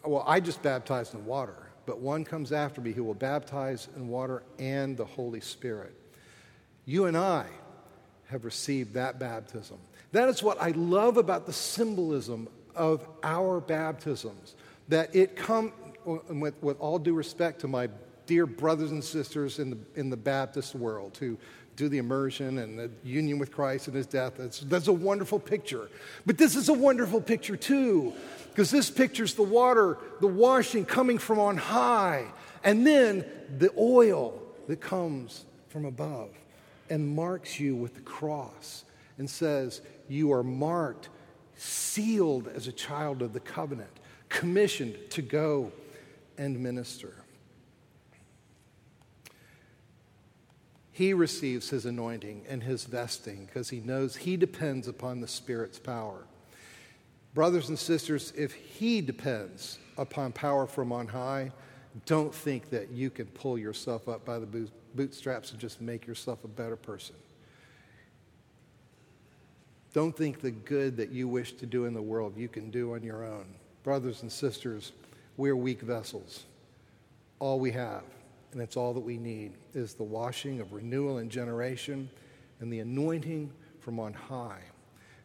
Well, 0.03 0.23
I 0.25 0.39
just 0.39 0.63
baptized 0.63 1.13
in 1.13 1.23
water, 1.23 1.55
but 1.85 1.99
one 1.99 2.25
comes 2.25 2.51
after 2.51 2.81
me 2.81 2.93
who 2.93 3.03
will 3.03 3.13
baptize 3.13 3.87
in 3.95 4.07
water 4.07 4.41
and 4.57 4.97
the 4.97 5.05
Holy 5.05 5.39
Spirit. 5.39 5.93
You 6.85 7.05
and 7.05 7.15
I 7.15 7.45
have 8.25 8.43
received 8.43 8.95
that 8.95 9.19
baptism. 9.19 9.77
That 10.13 10.29
is 10.29 10.41
what 10.41 10.59
I 10.59 10.71
love 10.71 11.17
about 11.17 11.45
the 11.45 11.53
symbolism 11.53 12.49
of 12.75 13.07
our 13.21 13.59
baptisms. 13.59 14.55
That 14.87 15.15
it 15.15 15.35
come, 15.35 15.73
with, 16.05 16.55
with 16.63 16.79
all 16.79 16.97
due 16.97 17.13
respect 17.13 17.61
to 17.61 17.67
my 17.67 17.87
dear 18.25 18.47
brothers 18.47 18.89
and 18.89 19.03
sisters 19.03 19.59
in 19.59 19.69
the, 19.69 19.77
in 19.95 20.09
the 20.09 20.17
Baptist 20.17 20.73
world 20.73 21.17
who 21.17 21.37
do 21.75 21.89
the 21.89 21.97
immersion 21.97 22.59
and 22.59 22.77
the 22.77 22.91
union 23.03 23.39
with 23.39 23.51
Christ 23.51 23.87
and 23.87 23.95
his 23.95 24.05
death. 24.05 24.33
That's, 24.37 24.59
that's 24.61 24.87
a 24.87 24.93
wonderful 24.93 25.39
picture. 25.39 25.89
But 26.25 26.37
this 26.37 26.55
is 26.55 26.69
a 26.69 26.73
wonderful 26.73 27.21
picture 27.21 27.57
too, 27.57 28.13
because 28.49 28.71
this 28.71 28.89
pictures 28.89 29.33
the 29.33 29.43
water, 29.43 29.97
the 30.21 30.27
washing 30.27 30.85
coming 30.85 31.17
from 31.17 31.39
on 31.39 31.57
high, 31.57 32.25
and 32.63 32.85
then 32.85 33.25
the 33.57 33.71
oil 33.77 34.39
that 34.67 34.79
comes 34.79 35.45
from 35.69 35.85
above 35.85 36.29
and 36.89 37.07
marks 37.07 37.59
you 37.59 37.75
with 37.75 37.95
the 37.95 38.01
cross 38.01 38.85
and 39.17 39.29
says, 39.29 39.81
You 40.07 40.31
are 40.33 40.43
marked 40.43 41.09
sealed 41.55 42.47
as 42.47 42.67
a 42.67 42.71
child 42.71 43.21
of 43.21 43.33
the 43.33 43.39
covenant, 43.39 43.91
commissioned 44.29 44.97
to 45.11 45.21
go 45.21 45.71
and 46.37 46.59
minister. 46.59 47.13
He 50.93 51.11
receives 51.15 51.71
his 51.71 51.85
anointing 51.87 52.45
and 52.47 52.61
his 52.61 52.85
vesting 52.85 53.45
because 53.45 53.69
he 53.69 53.79
knows 53.79 54.15
he 54.15 54.37
depends 54.37 54.87
upon 54.87 55.21
the 55.21 55.27
Spirit's 55.27 55.79
power. 55.79 56.19
Brothers 57.33 57.69
and 57.69 57.79
sisters, 57.79 58.31
if 58.37 58.53
he 58.53 59.01
depends 59.01 59.79
upon 59.97 60.33
power 60.33 60.67
from 60.67 60.91
on 60.91 61.07
high, 61.07 61.51
don't 62.05 62.33
think 62.33 62.69
that 62.69 62.91
you 62.91 63.09
can 63.09 63.25
pull 63.25 63.57
yourself 63.57 64.07
up 64.07 64.23
by 64.23 64.37
the 64.37 64.69
bootstraps 64.93 65.51
and 65.51 65.59
just 65.59 65.81
make 65.81 66.05
yourself 66.05 66.43
a 66.43 66.47
better 66.47 66.75
person. 66.75 67.15
Don't 69.93 70.15
think 70.15 70.41
the 70.41 70.51
good 70.51 70.95
that 70.97 71.09
you 71.09 71.27
wish 71.27 71.53
to 71.53 71.65
do 71.65 71.85
in 71.85 71.95
the 71.95 72.01
world 72.01 72.37
you 72.37 72.47
can 72.47 72.69
do 72.69 72.93
on 72.93 73.01
your 73.01 73.23
own. 73.23 73.45
Brothers 73.83 74.21
and 74.21 74.31
sisters, 74.31 74.91
we're 75.37 75.55
weak 75.55 75.81
vessels. 75.81 76.43
All 77.39 77.59
we 77.59 77.71
have 77.71 78.03
and 78.53 78.61
it's 78.61 78.77
all 78.77 78.93
that 78.93 79.01
we 79.01 79.17
need 79.17 79.53
is 79.73 79.93
the 79.93 80.03
washing 80.03 80.59
of 80.61 80.73
renewal 80.73 81.17
and 81.17 81.29
generation 81.29 82.09
and 82.59 82.71
the 82.71 82.79
anointing 82.79 83.51
from 83.79 83.99
on 83.99 84.13
high. 84.13 84.61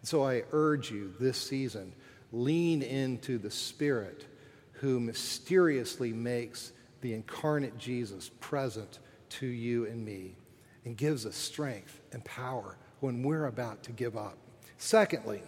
So 0.02 0.24
I 0.24 0.44
urge 0.52 0.90
you 0.90 1.12
this 1.20 1.38
season, 1.38 1.92
lean 2.32 2.82
into 2.82 3.38
the 3.38 3.50
Spirit 3.50 4.26
who 4.72 5.00
mysteriously 5.00 6.12
makes 6.12 6.72
the 7.00 7.14
incarnate 7.14 7.78
Jesus 7.78 8.30
present 8.40 8.98
to 9.30 9.46
you 9.46 9.86
and 9.86 10.04
me 10.04 10.36
and 10.84 10.96
gives 10.96 11.26
us 11.26 11.36
strength 11.36 12.00
and 12.12 12.24
power 12.24 12.76
when 13.00 13.22
we're 13.22 13.46
about 13.46 13.82
to 13.84 13.92
give 13.92 14.16
up. 14.16 14.36
Secondly, 14.78 15.42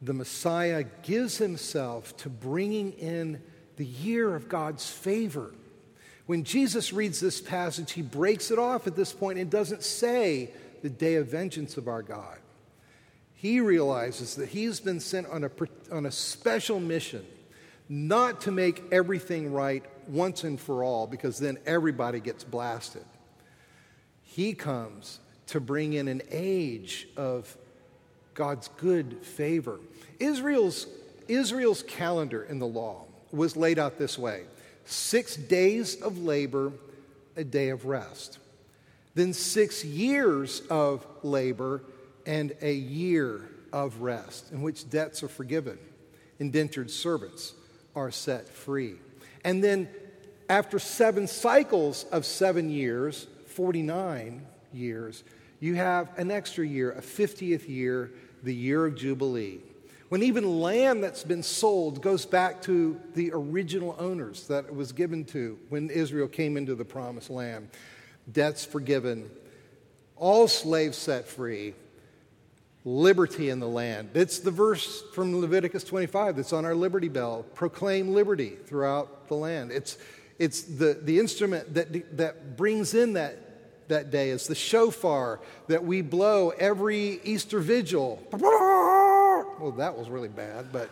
the 0.00 0.12
Messiah 0.12 0.84
gives 1.02 1.38
himself 1.38 2.16
to 2.18 2.28
bringing 2.28 2.92
in 2.92 3.40
the 3.76 3.84
year 3.84 4.34
of 4.34 4.48
God's 4.48 4.88
favor. 4.88 5.52
When 6.26 6.44
Jesus 6.44 6.92
reads 6.92 7.20
this 7.20 7.40
passage, 7.40 7.92
he 7.92 8.02
breaks 8.02 8.50
it 8.50 8.58
off 8.58 8.86
at 8.86 8.96
this 8.96 9.12
point 9.12 9.38
and 9.38 9.50
doesn't 9.50 9.82
say 9.82 10.50
the 10.82 10.90
day 10.90 11.16
of 11.16 11.28
vengeance 11.28 11.76
of 11.76 11.88
our 11.88 12.02
God. 12.02 12.38
He 13.34 13.60
realizes 13.60 14.36
that 14.36 14.50
he's 14.50 14.78
been 14.78 15.00
sent 15.00 15.26
on 15.26 15.44
a, 15.44 15.50
on 15.90 16.06
a 16.06 16.12
special 16.12 16.78
mission, 16.78 17.26
not 17.88 18.42
to 18.42 18.52
make 18.52 18.82
everything 18.92 19.52
right 19.52 19.84
once 20.06 20.44
and 20.44 20.60
for 20.60 20.84
all, 20.84 21.06
because 21.06 21.38
then 21.38 21.58
everybody 21.66 22.20
gets 22.20 22.44
blasted. 22.44 23.04
He 24.22 24.54
comes 24.54 25.18
to 25.48 25.60
bring 25.60 25.92
in 25.92 26.08
an 26.08 26.22
age 26.30 27.08
of 27.16 27.56
God's 28.34 28.68
good 28.76 29.18
favor. 29.22 29.80
Israel's, 30.18 30.86
Israel's 31.28 31.82
calendar 31.82 32.44
in 32.44 32.58
the 32.58 32.66
law 32.66 33.06
was 33.32 33.56
laid 33.56 33.78
out 33.78 33.98
this 33.98 34.18
way 34.18 34.42
six 34.84 35.36
days 35.36 36.00
of 36.00 36.18
labor, 36.18 36.72
a 37.36 37.44
day 37.44 37.70
of 37.70 37.86
rest. 37.86 38.38
Then 39.14 39.32
six 39.32 39.84
years 39.84 40.62
of 40.70 41.06
labor 41.22 41.82
and 42.26 42.54
a 42.62 42.72
year 42.72 43.48
of 43.72 44.00
rest, 44.00 44.50
in 44.52 44.62
which 44.62 44.88
debts 44.88 45.22
are 45.22 45.28
forgiven, 45.28 45.78
indentured 46.38 46.90
servants 46.90 47.52
are 47.94 48.10
set 48.10 48.48
free. 48.48 48.94
And 49.44 49.62
then, 49.62 49.88
after 50.48 50.78
seven 50.78 51.26
cycles 51.26 52.04
of 52.12 52.24
seven 52.24 52.70
years, 52.70 53.26
49 53.46 54.46
years, 54.72 55.24
you 55.60 55.74
have 55.74 56.08
an 56.18 56.30
extra 56.30 56.66
year, 56.66 56.92
a 56.92 57.00
50th 57.00 57.68
year, 57.68 58.10
the 58.42 58.54
year 58.54 58.86
of 58.86 58.96
Jubilee. 58.96 59.60
When 60.12 60.22
even 60.22 60.60
land 60.60 61.02
that's 61.02 61.24
been 61.24 61.42
sold 61.42 62.02
goes 62.02 62.26
back 62.26 62.60
to 62.64 63.00
the 63.14 63.30
original 63.32 63.96
owners 63.98 64.46
that 64.48 64.66
it 64.66 64.74
was 64.74 64.92
given 64.92 65.24
to 65.24 65.58
when 65.70 65.88
Israel 65.88 66.28
came 66.28 66.58
into 66.58 66.74
the 66.74 66.84
promised 66.84 67.30
land. 67.30 67.70
Debts 68.30 68.62
forgiven, 68.62 69.30
all 70.16 70.48
slaves 70.48 70.98
set 70.98 71.26
free, 71.26 71.72
liberty 72.84 73.48
in 73.48 73.58
the 73.58 73.66
land. 73.66 74.10
It's 74.12 74.40
the 74.40 74.50
verse 74.50 75.02
from 75.14 75.40
Leviticus 75.40 75.82
25 75.82 76.36
that's 76.36 76.52
on 76.52 76.66
our 76.66 76.74
Liberty 76.74 77.08
Bell. 77.08 77.46
Proclaim 77.54 78.12
liberty 78.12 78.58
throughout 78.66 79.28
the 79.28 79.36
land. 79.36 79.72
It's, 79.72 79.96
it's 80.38 80.60
the, 80.60 80.92
the 80.92 81.20
instrument 81.20 81.72
that, 81.72 82.18
that 82.18 82.58
brings 82.58 82.92
in 82.92 83.14
that 83.14 83.38
that 83.88 84.10
day. 84.10 84.30
It's 84.30 84.46
the 84.46 84.54
shofar 84.54 85.40
that 85.68 85.84
we 85.84 86.02
blow 86.02 86.50
every 86.50 87.20
Easter 87.24 87.60
vigil. 87.60 88.22
Well, 89.62 89.70
that 89.70 89.96
was 89.96 90.10
really 90.10 90.26
bad, 90.26 90.72
but 90.72 90.90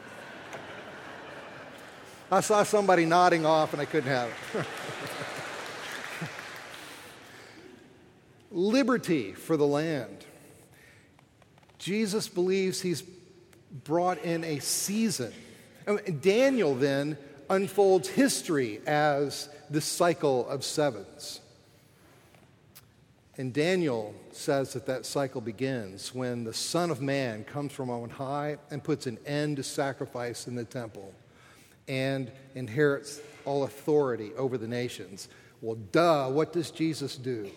I 2.31 2.41
saw 2.41 2.63
somebody 2.63 3.05
nodding 3.05 3.45
off 3.45 3.73
and 3.73 3.83
I 3.83 3.85
couldn't 3.85 4.11
have 4.11 4.29
it. 4.55 4.67
Liberty 8.53 9.33
for 9.33 9.57
the 9.57 9.67
land. 9.67 10.25
Jesus 11.79 12.29
believes 12.29 12.81
he's 12.81 13.03
brought 13.73 14.19
in 14.23 14.45
a 14.45 14.61
season. 14.61 15.33
Um, 15.89 15.99
Daniel 16.21 16.77
then 16.77 17.19
unfolds 17.49 18.07
history 18.09 18.81
as 18.87 19.49
the 19.69 19.81
cycle 19.81 20.49
of 20.49 20.63
sevens. 20.63 21.41
And 23.41 23.55
Daniel 23.55 24.15
says 24.33 24.75
that 24.75 24.85
that 24.85 25.07
cycle 25.07 25.41
begins 25.41 26.15
when 26.15 26.45
the 26.45 26.53
Son 26.53 26.91
of 26.91 27.01
Man 27.01 27.43
comes 27.45 27.73
from 27.73 27.89
on 27.89 28.11
high 28.11 28.59
and 28.71 28.85
puts 28.85 29.07
an 29.07 29.17
end 29.25 29.57
to 29.57 29.63
sacrifice 29.63 30.47
in 30.47 30.55
the 30.55 30.67
temple 30.67 31.15
and 31.89 32.31
inherits 32.55 33.23
all 33.47 33.65
authority 33.65 34.33
over 34.37 34.59
the 34.59 34.69
nations. 34.69 35.31
Well, 35.63 35.77
duh, 35.91 36.29
what 36.29 36.53
does 36.53 36.71
Jesus 36.71 37.17
do? 37.17 37.51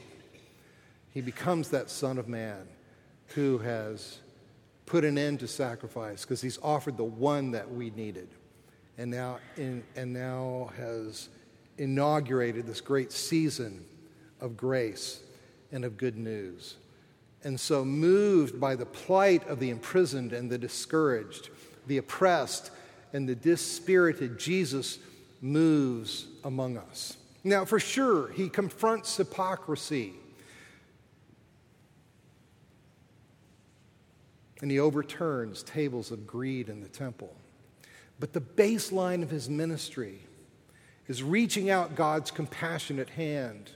He 1.11 1.19
becomes 1.19 1.67
that 1.71 1.89
Son 1.89 2.17
of 2.17 2.29
Man 2.29 2.65
who 3.35 3.57
has 3.57 4.19
put 4.85 5.03
an 5.03 5.17
end 5.17 5.41
to 5.41 5.49
sacrifice 5.49 6.23
because 6.23 6.39
he's 6.39 6.59
offered 6.63 6.95
the 6.95 7.03
one 7.03 7.51
that 7.51 7.69
we 7.69 7.89
needed 7.89 8.29
and 8.97 9.11
now, 9.11 9.39
in, 9.57 9.83
and 9.97 10.13
now 10.13 10.71
has 10.77 11.27
inaugurated 11.77 12.65
this 12.65 12.79
great 12.79 13.11
season 13.11 13.83
of 14.39 14.55
grace 14.55 15.19
and 15.74 15.84
of 15.84 15.98
good 15.98 16.15
news. 16.18 16.75
And 17.44 17.60
so, 17.60 17.84
moved 17.84 18.62
by 18.62 18.75
the 18.75 18.86
plight 18.86 19.46
of 19.50 19.60
the 19.60 19.70
imprisoned 19.70 20.32
and 20.32 20.50
the 20.50 20.58
discouraged, 20.58 21.50
the 21.88 21.98
oppressed 21.98 22.72
and 23.12 23.27
the 23.27 23.36
dispirited, 23.36 24.39
Jesus 24.39 25.00
moves 25.42 26.27
among 26.46 26.77
us. 26.77 27.18
Now, 27.44 27.65
for 27.65 27.80
sure, 27.80 28.32
he 28.32 28.48
confronts 28.48 29.18
hypocrisy. 29.18 30.13
And 34.62 34.72
he 34.72 34.80
overturns 34.80 35.62
tables 35.63 36.12
of 36.12 36.25
greed 36.25 36.70
in 36.70 36.80
the 36.80 36.88
temple. 36.88 37.36
But 38.22 38.32
the 38.32 38.39
baseline 38.39 39.22
of 39.22 39.30
his 39.30 39.50
ministry 39.50 40.20
is 41.10 41.22
reaching 41.22 41.70
out 41.70 41.96
God's 41.96 42.32
compassionate 42.32 43.10
hand 43.10 43.72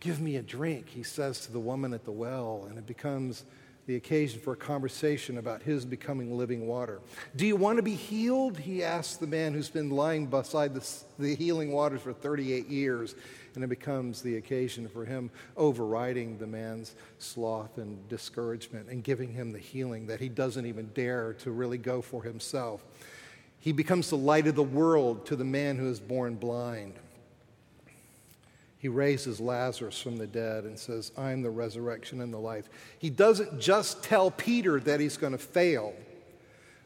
Give 0.00 0.18
me 0.18 0.36
a 0.36 0.42
drink, 0.42 0.88
he 0.88 1.02
says 1.02 1.40
to 1.42 1.52
the 1.52 1.60
woman 1.60 1.92
at 1.92 2.04
the 2.04 2.10
well, 2.10 2.66
and 2.68 2.78
it 2.78 2.86
becomes 2.86 3.44
the 3.86 3.96
occasion 3.96 4.40
for 4.40 4.54
a 4.54 4.56
conversation 4.56 5.36
about 5.36 5.62
his 5.62 5.84
becoming 5.84 6.38
living 6.38 6.66
water. 6.66 7.00
Do 7.36 7.46
you 7.46 7.56
want 7.56 7.76
to 7.76 7.82
be 7.82 7.94
healed? 7.94 8.56
He 8.56 8.82
asks 8.82 9.16
the 9.16 9.26
man 9.26 9.52
who's 9.52 9.68
been 9.68 9.90
lying 9.90 10.26
beside 10.26 10.74
the, 10.74 10.86
the 11.18 11.34
healing 11.34 11.72
waters 11.72 12.00
for 12.00 12.14
38 12.14 12.68
years, 12.68 13.14
and 13.54 13.62
it 13.62 13.66
becomes 13.66 14.22
the 14.22 14.36
occasion 14.36 14.88
for 14.88 15.04
him 15.04 15.30
overriding 15.56 16.38
the 16.38 16.46
man's 16.46 16.94
sloth 17.18 17.76
and 17.76 18.08
discouragement 18.08 18.88
and 18.88 19.04
giving 19.04 19.30
him 19.30 19.52
the 19.52 19.58
healing 19.58 20.06
that 20.06 20.20
he 20.20 20.30
doesn't 20.30 20.64
even 20.64 20.86
dare 20.94 21.34
to 21.34 21.50
really 21.50 21.78
go 21.78 22.00
for 22.00 22.22
himself. 22.22 22.82
He 23.58 23.72
becomes 23.72 24.08
the 24.08 24.16
light 24.16 24.46
of 24.46 24.54
the 24.54 24.62
world 24.62 25.26
to 25.26 25.36
the 25.36 25.44
man 25.44 25.76
who 25.76 25.90
is 25.90 26.00
born 26.00 26.36
blind 26.36 26.94
he 28.80 28.88
raises 28.88 29.40
Lazarus 29.40 30.00
from 30.00 30.16
the 30.16 30.26
dead 30.26 30.64
and 30.64 30.78
says, 30.78 31.12
I'm 31.16 31.42
the 31.42 31.50
resurrection 31.50 32.22
and 32.22 32.32
the 32.32 32.38
life. 32.38 32.70
He 32.98 33.10
doesn't 33.10 33.60
just 33.60 34.02
tell 34.02 34.30
Peter 34.30 34.80
that 34.80 35.00
he's 35.00 35.18
going 35.18 35.32
to 35.32 35.38
fail, 35.38 35.92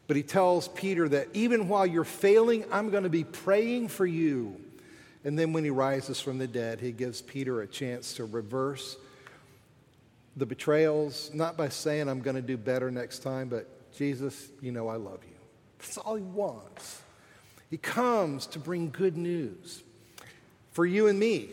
but 0.05 0.17
he 0.17 0.21
tells 0.21 0.67
Peter 0.67 1.07
that 1.07 1.29
even 1.33 1.69
while 1.69 1.85
you're 1.85 2.03
failing, 2.03 2.65
I'm 2.69 2.89
going 2.89 3.03
to 3.03 3.09
be 3.09 3.23
praying 3.23 3.87
for 3.87 4.05
you. 4.05 4.59
And 5.23 5.39
then 5.39 5.53
when 5.53 5.63
he 5.63 5.69
rises 5.69 6.19
from 6.19 6.37
the 6.37 6.47
dead, 6.47 6.81
he 6.81 6.91
gives 6.91 7.21
Peter 7.21 7.61
a 7.61 7.67
chance 7.67 8.13
to 8.15 8.25
reverse 8.25 8.97
the 10.35 10.45
betrayals, 10.45 11.31
not 11.33 11.55
by 11.55 11.69
saying, 11.69 12.09
I'm 12.09 12.19
going 12.19 12.35
to 12.35 12.41
do 12.41 12.57
better 12.57 12.91
next 12.91 13.19
time, 13.19 13.47
but 13.47 13.93
Jesus, 13.93 14.49
you 14.61 14.73
know 14.73 14.89
I 14.89 14.97
love 14.97 15.21
you. 15.23 15.37
That's 15.79 15.97
all 15.97 16.15
he 16.15 16.23
wants. 16.23 17.01
He 17.69 17.77
comes 17.77 18.47
to 18.47 18.59
bring 18.59 18.89
good 18.89 19.15
news 19.15 19.81
for 20.71 20.85
you 20.85 21.07
and 21.07 21.17
me. 21.17 21.51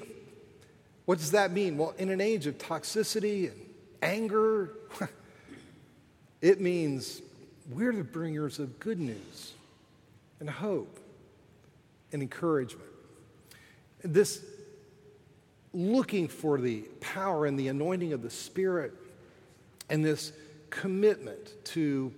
What 1.05 1.19
does 1.19 1.33
that 1.33 1.53
mean? 1.53 1.79
Well, 1.79 1.95
in 1.99 2.11
an 2.11 2.21
age 2.21 2.47
of 2.47 2.59
toxicity 2.59 3.51
and 3.51 3.61
anger, 4.03 4.71
it 6.41 6.61
means 6.61 7.23
we're 7.71 7.93
the 7.93 8.05
bringers 8.05 8.59
of 8.59 8.79
good 8.79 9.01
news 9.01 9.53
and 10.41 10.49
hope 10.49 10.99
and 12.13 12.23
encouragement. 12.23 12.89
This 14.03 14.45
looking 15.73 16.29
for 16.29 16.59
the 16.59 16.83
power 17.01 17.47
and 17.47 17.59
the 17.59 17.69
anointing 17.69 18.13
of 18.13 18.23
the 18.23 18.31
Spirit 18.31 18.93
and 19.89 20.05
this 20.05 20.33
commitment 20.71 21.53
to 21.65 22.13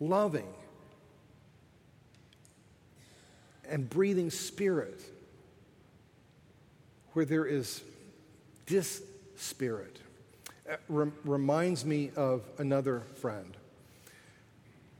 loving 0.00 0.46
and 3.68 3.88
breathing 3.88 4.30
Spirit 4.30 5.00
where 7.16 7.24
there 7.24 7.46
is 7.46 7.82
this 8.66 9.02
spirit 9.36 10.00
uh, 10.70 11.06
reminds 11.24 11.82
me 11.82 12.10
of 12.14 12.42
another 12.58 13.00
friend. 13.22 13.56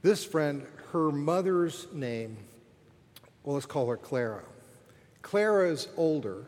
This 0.01 0.25
friend, 0.25 0.65
her 0.93 1.11
mother's 1.11 1.85
name, 1.93 2.35
well, 3.43 3.53
let's 3.53 3.67
call 3.67 3.87
her 3.87 3.97
Clara. 3.97 4.43
Clara 5.21 5.69
is 5.69 5.89
older, 5.95 6.45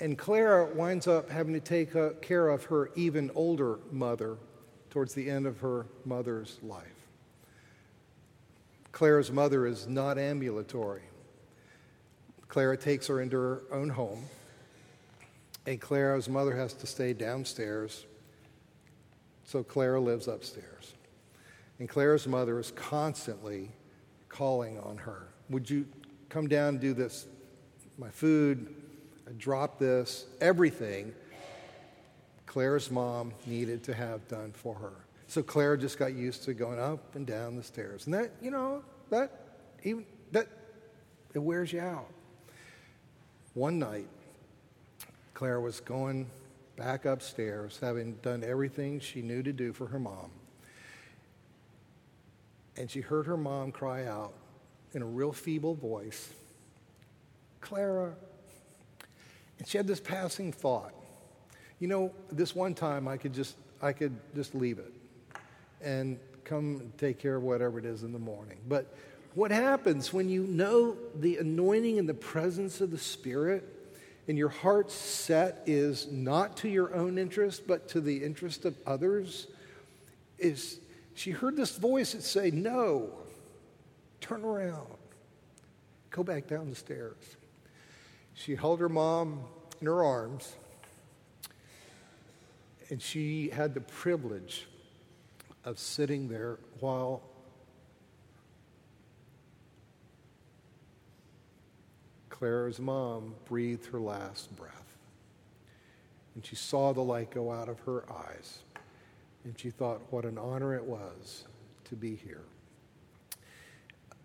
and 0.00 0.18
Clara 0.18 0.66
winds 0.74 1.06
up 1.06 1.30
having 1.30 1.54
to 1.54 1.60
take 1.60 1.92
care 2.20 2.48
of 2.48 2.64
her 2.64 2.90
even 2.96 3.30
older 3.36 3.78
mother 3.92 4.36
towards 4.90 5.14
the 5.14 5.30
end 5.30 5.46
of 5.46 5.60
her 5.60 5.86
mother's 6.04 6.58
life. 6.60 7.06
Clara's 8.90 9.30
mother 9.30 9.64
is 9.64 9.86
not 9.86 10.18
ambulatory. 10.18 11.02
Clara 12.48 12.76
takes 12.76 13.06
her 13.08 13.20
into 13.20 13.36
her 13.36 13.62
own 13.70 13.88
home, 13.88 14.24
and 15.66 15.80
Clara's 15.80 16.28
mother 16.28 16.54
has 16.56 16.72
to 16.74 16.86
stay 16.86 17.12
downstairs, 17.12 18.06
so 19.44 19.62
Clara 19.62 20.00
lives 20.00 20.28
upstairs. 20.28 20.94
And 21.78 21.88
Clara's 21.88 22.26
mother 22.26 22.58
is 22.58 22.70
constantly 22.70 23.70
calling 24.28 24.78
on 24.80 24.96
her 24.98 25.28
Would 25.50 25.70
you 25.70 25.86
come 26.28 26.48
down 26.48 26.68
and 26.70 26.80
do 26.80 26.94
this? 26.94 27.26
My 27.98 28.10
food, 28.10 28.74
I 29.28 29.32
this, 29.78 30.26
everything 30.40 31.14
Clara's 32.46 32.90
mom 32.90 33.32
needed 33.44 33.82
to 33.84 33.94
have 33.94 34.26
done 34.28 34.52
for 34.52 34.74
her. 34.74 34.92
So 35.26 35.42
Clara 35.42 35.76
just 35.76 35.98
got 35.98 36.14
used 36.14 36.44
to 36.44 36.54
going 36.54 36.78
up 36.78 37.14
and 37.14 37.26
down 37.26 37.56
the 37.56 37.62
stairs. 37.62 38.06
And 38.06 38.14
that, 38.14 38.30
you 38.40 38.50
know, 38.50 38.82
that 39.10 39.30
even 39.82 40.06
that 40.32 40.46
it 41.34 41.38
wears 41.38 41.72
you 41.72 41.80
out. 41.80 42.08
One 43.56 43.78
night, 43.78 44.06
Clara 45.32 45.58
was 45.58 45.80
going 45.80 46.26
back 46.76 47.06
upstairs, 47.06 47.78
having 47.80 48.16
done 48.16 48.44
everything 48.44 49.00
she 49.00 49.22
knew 49.22 49.42
to 49.42 49.50
do 49.50 49.72
for 49.72 49.86
her 49.86 49.98
mom. 49.98 50.30
And 52.76 52.90
she 52.90 53.00
heard 53.00 53.24
her 53.24 53.38
mom 53.38 53.72
cry 53.72 54.04
out 54.04 54.34
in 54.92 55.00
a 55.00 55.06
real 55.06 55.32
feeble 55.32 55.74
voice, 55.74 56.28
Clara. 57.62 58.12
And 59.58 59.66
she 59.66 59.78
had 59.78 59.86
this 59.86 60.00
passing 60.00 60.52
thought. 60.52 60.92
You 61.78 61.88
know, 61.88 62.12
this 62.30 62.54
one 62.54 62.74
time 62.74 63.08
I 63.08 63.16
could 63.16 63.32
just 63.32 63.56
I 63.80 63.94
could 63.94 64.14
just 64.34 64.54
leave 64.54 64.78
it 64.78 64.92
and 65.80 66.18
come 66.44 66.92
take 66.98 67.18
care 67.18 67.36
of 67.36 67.42
whatever 67.42 67.78
it 67.78 67.86
is 67.86 68.02
in 68.02 68.12
the 68.12 68.18
morning. 68.18 68.58
But 68.68 68.94
what 69.36 69.50
happens 69.50 70.14
when 70.14 70.30
you 70.30 70.44
know 70.44 70.96
the 71.14 71.36
anointing 71.36 71.98
and 71.98 72.08
the 72.08 72.14
presence 72.14 72.80
of 72.80 72.90
the 72.90 72.96
Spirit 72.96 73.62
and 74.26 74.38
your 74.38 74.48
heart's 74.48 74.94
set 74.94 75.62
is 75.66 76.10
not 76.10 76.56
to 76.56 76.68
your 76.70 76.94
own 76.94 77.18
interest 77.18 77.66
but 77.66 77.86
to 77.90 78.00
the 78.00 78.24
interest 78.24 78.64
of 78.64 78.74
others? 78.86 79.46
Is 80.38 80.80
she 81.14 81.32
heard 81.32 81.54
this 81.54 81.76
voice 81.76 82.12
that 82.12 82.22
say 82.22 82.50
no 82.50 83.10
turn 84.22 84.42
around. 84.42 84.86
Go 86.10 86.22
back 86.22 86.46
down 86.46 86.70
the 86.70 86.74
stairs. 86.74 87.36
She 88.32 88.56
held 88.56 88.80
her 88.80 88.88
mom 88.88 89.44
in 89.82 89.86
her 89.86 90.02
arms 90.02 90.56
and 92.88 93.02
she 93.02 93.50
had 93.50 93.74
the 93.74 93.82
privilege 93.82 94.66
of 95.62 95.78
sitting 95.78 96.26
there 96.28 96.58
while 96.80 97.22
Clara's 102.38 102.78
mom 102.78 103.34
breathed 103.46 103.86
her 103.86 104.00
last 104.00 104.54
breath. 104.56 104.96
And 106.34 106.44
she 106.44 106.54
saw 106.54 106.92
the 106.92 107.00
light 107.00 107.30
go 107.30 107.50
out 107.50 107.70
of 107.70 107.80
her 107.80 108.04
eyes. 108.12 108.58
And 109.44 109.58
she 109.58 109.70
thought, 109.70 110.02
what 110.10 110.26
an 110.26 110.36
honor 110.36 110.74
it 110.74 110.84
was 110.84 111.44
to 111.84 111.96
be 111.96 112.14
here. 112.14 112.42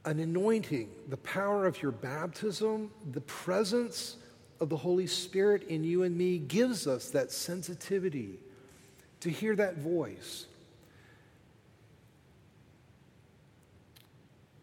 An 0.04 0.20
anointing, 0.20 0.90
the 1.08 1.18
power 1.18 1.66
of 1.66 1.82
your 1.82 1.92
baptism, 1.92 2.92
the 3.14 3.22
presence 3.22 4.18
of 4.60 4.68
the 4.68 4.78
Holy 4.78 5.08
Spirit 5.08 5.64
in 5.70 5.84
you 5.84 6.04
and 6.04 6.18
me 6.18 6.38
gives 6.38 6.88
us 6.88 7.12
that 7.12 7.32
sensitivity 7.32 8.40
to 9.22 9.30
hear 9.30 9.56
that 9.56 9.78
voice 9.78 10.48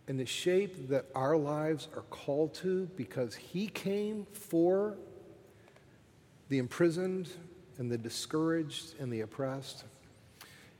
in 0.08 0.16
the 0.16 0.26
shape 0.26 0.88
that 0.88 1.04
our 1.14 1.36
lives 1.36 1.88
are 1.94 2.02
called 2.02 2.54
to 2.54 2.86
because 2.96 3.34
He 3.34 3.68
came 3.68 4.26
for 4.32 4.96
the 6.48 6.58
imprisoned 6.58 7.28
and 7.76 7.90
the 7.90 7.98
discouraged 7.98 8.94
and 8.98 9.12
the 9.12 9.20
oppressed, 9.20 9.84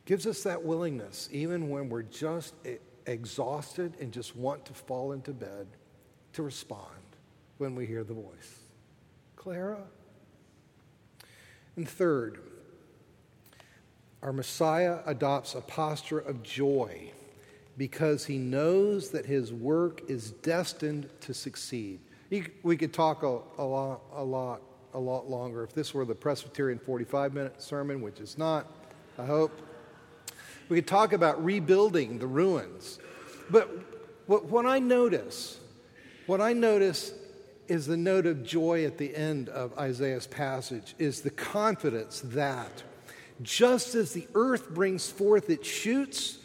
gives 0.07 0.27
us 0.27 0.43
that 0.43 0.65
willingness, 0.65 1.29
even 1.31 1.69
when 1.69 1.91
we're 1.91 2.03
just 2.03 2.55
exhausted 3.07 3.95
and 4.01 4.13
just 4.13 4.35
want 4.35 4.65
to 4.65 4.73
fall 4.73 5.13
into 5.13 5.33
bed, 5.33 5.67
to 6.33 6.43
respond 6.43 6.87
when 7.59 7.75
we 7.75 7.85
hear 7.85 8.05
the 8.05 8.15
voice. 8.15 8.61
Clara? 9.37 9.83
And 11.77 11.87
third, 11.87 12.41
our 14.23 14.33
Messiah 14.33 15.01
adopts 15.07 15.55
a 15.55 15.61
posture 15.61 16.19
of 16.19 16.43
joy 16.43 17.13
because 17.79 18.27
he 18.27 18.37
knows 18.37 19.11
that 19.11 19.25
his 19.25 19.53
work 19.53 20.03
is 20.11 20.33
destined 20.33 21.09
to 21.21 21.33
succeed. 21.33 22.01
we 22.63 22.77
could 22.77 22.93
talk 22.93 23.23
a, 23.23 23.39
a, 23.57 23.65
lot, 23.65 24.01
a, 24.13 24.23
lot, 24.23 24.61
a 24.95 24.99
lot 24.99 25.31
longer. 25.31 25.63
If 25.63 25.73
this 25.73 25.95
were 25.95 26.05
the 26.05 26.15
Presbyterian 26.15 26.81
45 26.81 27.33
minute 27.33 27.63
sermon, 27.63 28.03
which 28.03 28.19
is 28.19 28.37
not, 28.37 28.67
I 29.17 29.25
hope, 29.25 29.63
we 30.69 30.77
could 30.77 30.89
talk 30.89 31.13
about 31.13 31.43
rebuilding 31.43 32.19
the 32.19 32.27
ruins. 32.27 32.99
But 33.49 33.71
what, 34.27 34.47
what 34.47 34.67
I 34.67 34.81
notice, 34.81 35.59
what 36.27 36.41
I 36.41 36.53
notice 36.53 37.15
is 37.69 37.87
the 37.87 37.97
note 37.97 38.27
of 38.27 38.43
joy 38.43 38.85
at 38.87 38.99
the 38.99 39.15
end 39.15 39.49
of 39.51 39.79
Isaiah's 39.79 40.27
passage, 40.27 40.97
is 40.99 41.21
the 41.21 41.31
confidence 41.31 42.23
that 42.25 42.83
just 43.41 43.95
as 43.95 44.13
the 44.13 44.27
earth 44.35 44.71
brings 44.71 45.09
forth 45.11 45.49
its 45.49 45.69
shoots, 45.69 46.39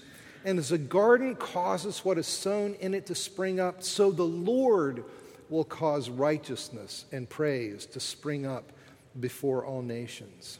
and 0.45 0.59
as 0.59 0.71
a 0.71 0.77
garden 0.77 1.35
causes 1.35 2.03
what 2.03 2.17
is 2.17 2.27
sown 2.27 2.75
in 2.75 2.93
it 2.93 3.05
to 3.07 3.15
spring 3.15 3.59
up, 3.59 3.83
so 3.83 4.11
the 4.11 4.23
Lord 4.23 5.03
will 5.49 5.63
cause 5.63 6.09
righteousness 6.09 7.05
and 7.11 7.29
praise 7.29 7.85
to 7.87 7.99
spring 7.99 8.45
up 8.45 8.71
before 9.19 9.65
all 9.65 9.81
nations. 9.81 10.59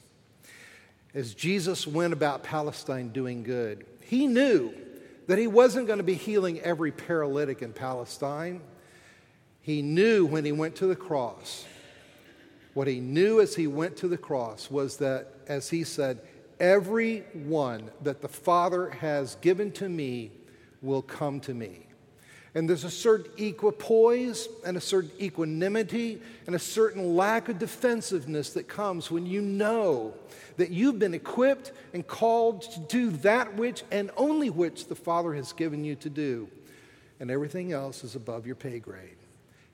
As 1.14 1.34
Jesus 1.34 1.86
went 1.86 2.14
about 2.14 2.44
Palestine 2.44 3.10
doing 3.10 3.44
good, 3.44 3.86
he 4.02 4.28
knew 4.28 4.74
that 5.28 5.38
he 5.38 5.48
wasn't 5.48 5.88
going 5.88 5.98
to 5.98 6.04
be 6.04 6.16
healing 6.16 6.60
every 6.62 6.92
paralytic 6.92 7.62
in 7.62 7.74
Palestine. 7.74 8.62
He 9.62 9.82
knew 9.82 10.26
when 10.26 10.46
he 10.46 10.52
went 10.52 10.76
to 10.78 10.88
the 10.88 10.96
cross, 10.96 11.66
what 12.74 12.88
he 12.88 13.00
knew 13.00 13.40
as 13.40 13.56
he 13.56 13.68
went 13.68 13.98
to 13.98 14.08
the 14.08 14.18
cross 14.18 14.70
was 14.72 14.98
that, 14.98 15.28
as 15.48 15.70
he 15.70 15.84
said, 15.84 16.20
Every 16.64 17.26
one 17.34 17.92
that 18.04 18.22
the 18.22 18.30
Father 18.30 18.90
has 18.92 19.36
given 19.42 19.74
to 19.74 19.90
me 19.90 20.32
will 20.82 21.02
come 21.02 21.42
to 21.42 21.54
me. 21.54 21.88
And 22.56 22.70
there's 22.70 22.86
a 22.86 22.90
certain 22.90 23.34
equipoise 23.38 24.48
and 24.66 24.78
a 24.78 24.80
certain 24.80 25.12
equanimity 25.20 26.22
and 26.48 26.56
a 26.56 26.60
certain 26.60 27.18
lack 27.18 27.50
of 27.50 27.60
defensiveness 27.60 28.54
that 28.54 28.70
comes 28.70 29.12
when 29.12 29.26
you 29.26 29.42
know 29.42 30.14
that 30.56 30.70
you've 30.70 31.00
been 31.00 31.14
equipped 31.14 31.74
and 31.94 32.08
called 32.08 32.62
to 32.62 32.80
do 32.80 33.10
that 33.10 33.58
which 33.58 33.84
and 33.92 34.10
only 34.16 34.50
which 34.50 34.88
the 34.88 34.96
Father 34.96 35.34
has 35.34 35.52
given 35.52 35.84
you 35.84 35.96
to 35.96 36.10
do. 36.10 36.48
And 37.20 37.30
everything 37.30 37.74
else 37.74 38.06
is 38.06 38.16
above 38.16 38.48
your 38.48 38.56
pay 38.56 38.80
grade. 38.80 39.18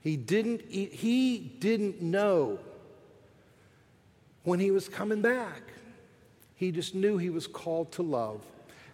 He 0.02 0.17
didn't, 0.17 0.62
he 0.71 1.38
didn't 1.38 2.02
know 2.02 2.58
when 4.43 4.60
he 4.60 4.71
was 4.71 4.89
coming 4.89 5.21
back. 5.21 5.62
He 6.60 6.74
just 6.74 6.93
knew 6.93 7.17
he 7.17 7.30
was 7.30 7.48
called 7.48 7.93
to 7.93 8.04
love, 8.04 8.45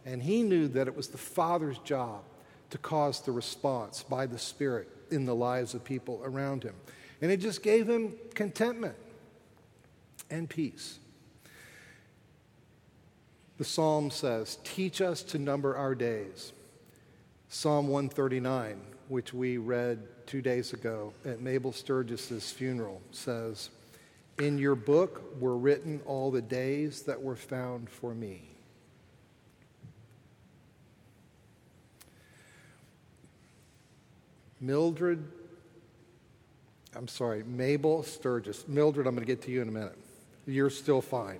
and 0.06 0.22
he 0.22 0.44
knew 0.44 0.68
that 0.68 0.88
it 0.88 0.96
was 0.96 1.08
the 1.08 1.18
Father's 1.18 1.80
job 1.80 2.22
to 2.70 2.78
cause 2.78 3.22
the 3.22 3.32
response 3.32 4.04
by 4.04 4.28
the 4.28 4.38
Spirit 4.38 4.88
in 5.10 5.26
the 5.26 5.34
lives 5.34 5.74
of 5.74 5.84
people 5.84 6.22
around 6.24 6.62
him. 6.62 6.76
And 7.24 7.32
it 7.32 7.38
just 7.38 7.64
gave 7.64 7.90
him 7.90 8.14
contentment 8.36 8.96
and 10.30 10.48
peace. 10.48 11.00
The 13.58 13.66
psalm 13.66 14.12
says, 14.12 14.60
Teach 14.64 15.02
us 15.02 15.24
to 15.24 15.40
number 15.40 15.76
our 15.76 15.96
days. 15.96 16.54
Psalm 17.50 17.88
139, 17.88 18.80
which 19.08 19.34
we 19.34 19.58
read 19.58 20.04
two 20.28 20.44
days 20.44 20.72
ago 20.74 21.14
at 21.26 21.42
Mabel 21.42 21.72
Sturgis's 21.72 22.52
funeral, 22.52 23.02
says, 23.10 23.72
in 24.40 24.58
your 24.58 24.76
book 24.76 25.40
were 25.40 25.58
written 25.58 26.02
all 26.06 26.32
the 26.32 26.42
days 26.42 27.04
that 27.04 27.22
were 27.22 27.36
found 27.36 27.90
for 27.90 28.14
me. 28.14 28.50
Mildred, 34.60 35.24
I'm 36.96 37.08
sorry, 37.08 37.44
Mabel 37.44 38.04
Sturgis. 38.04 38.68
Mildred, 38.68 39.06
I'm 39.06 39.14
going 39.16 39.26
to 39.26 39.32
get 39.32 39.44
to 39.44 39.52
you 39.52 39.62
in 39.62 39.68
a 39.68 39.72
minute. 39.72 39.98
You're 40.48 40.70
still 40.70 41.02
fine. 41.02 41.40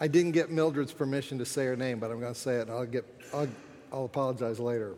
I 0.00 0.08
didn't 0.08 0.32
get 0.32 0.50
Mildred's 0.50 0.92
permission 0.92 1.38
to 1.38 1.44
say 1.44 1.64
her 1.66 1.76
name, 1.76 2.00
but 2.00 2.10
I'm 2.10 2.18
going 2.18 2.34
to 2.34 2.38
say 2.38 2.56
it. 2.56 2.68
I'll 2.68 2.86
get, 2.86 3.04
I'll, 3.32 3.48
I'll 3.92 4.04
apologize 4.04 4.58
later. 4.58 4.94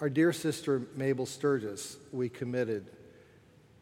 Our 0.00 0.08
dear 0.08 0.32
sister 0.32 0.82
Mabel 0.94 1.26
Sturgis, 1.26 1.96
we 2.12 2.28
committed 2.28 2.86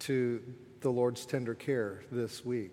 to 0.01 0.43
the 0.81 0.89
Lord's 0.89 1.27
tender 1.27 1.55
care 1.55 2.05
this 2.11 2.43
week. 2.43 2.71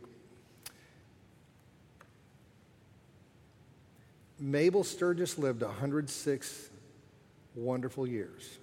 Mabel 4.40 4.86
Sturgis 4.86 5.38
lived 5.38 5.62
106 5.62 6.70
wonderful 7.54 8.08
years. 8.08 8.60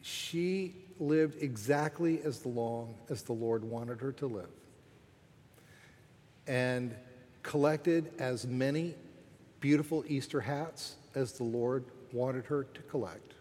She 0.00 0.76
lived 1.00 1.42
exactly 1.42 2.22
as 2.22 2.46
long 2.46 2.94
as 3.10 3.22
the 3.22 3.32
Lord 3.32 3.64
wanted 3.64 4.00
her 4.00 4.12
to 4.12 4.26
live 4.28 4.50
and 6.46 6.94
collected 7.42 8.12
as 8.20 8.46
many 8.46 8.94
beautiful 9.58 10.04
Easter 10.06 10.40
hats 10.40 10.94
as 11.16 11.32
the 11.32 11.44
Lord 11.44 11.84
wanted 12.14 12.46
her 12.46 12.64
to 12.64 12.82
collect. 12.82 13.34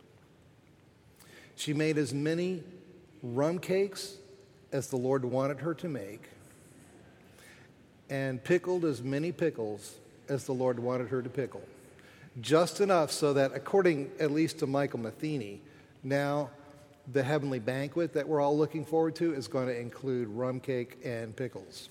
She 1.56 1.74
made 1.74 1.98
as 1.98 2.14
many 2.14 2.64
rum 3.22 3.60
cakes 3.60 4.18
as 4.72 4.88
the 4.88 4.98
Lord 4.98 5.24
wanted 5.24 5.60
her 5.60 5.74
to 5.76 5.88
make 5.88 6.24
and 8.10 8.44
pickled 8.44 8.84
as 8.84 9.02
many 9.02 9.32
pickles 9.32 9.96
as 10.28 10.46
the 10.46 10.52
Lord 10.52 10.80
wanted 10.80 11.08
her 11.10 11.22
to 11.22 11.30
pickle. 11.30 11.62
Just 12.42 12.82
enough 12.82 13.12
so 13.12 13.34
that, 13.34 13.52
according 13.54 14.10
at 14.20 14.32
least 14.32 14.60
to 14.60 14.68
Michael 14.68 15.00
Matheny, 15.00 15.62
now 16.04 16.50
the 17.12 17.22
heavenly 17.22 17.60
banquet 17.60 18.14
that 18.14 18.28
we're 18.28 18.42
all 18.42 18.58
looking 18.58 18.86
forward 18.86 19.16
to 19.16 19.34
is 19.34 19.48
going 19.48 19.68
to 19.68 19.80
include 19.80 20.28
rum 20.30 20.60
cake 20.60 20.98
and 21.04 21.36
pickles. 21.36 21.90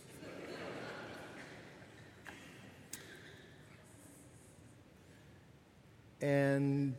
And 6.23 6.95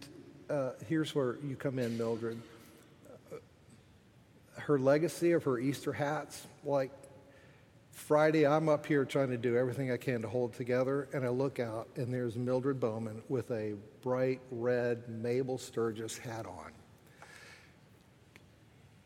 uh, 0.50 0.72
here's 0.88 1.16
where 1.16 1.38
you 1.44 1.56
come 1.56 1.80
in, 1.80 1.98
Mildred. 1.98 2.40
Her 4.56 4.78
legacy 4.78 5.32
of 5.32 5.44
her 5.46 5.58
Easter 5.58 5.94
hats, 5.94 6.46
like 6.64 6.92
Friday, 7.92 8.46
I'm 8.46 8.70
up 8.70 8.86
here 8.86 9.06
trying 9.06 9.30
to 9.30 9.38
do 9.38 9.58
everything 9.58 9.92
I 9.92 9.98
can 9.98 10.22
to 10.22 10.28
hold 10.28 10.54
together, 10.54 11.08
and 11.14 11.24
I 11.26 11.30
look 11.30 11.60
out, 11.60 11.88
and 11.96 12.14
there's 12.14 12.36
Mildred 12.36 12.80
Bowman 12.80 13.24
with 13.30 13.50
a 13.52 13.76
bright 14.02 14.42
red 14.52 15.08
Mabel 15.10 15.58
Sturgis 15.58 16.18
hat 16.18 16.46
on. 16.46 16.72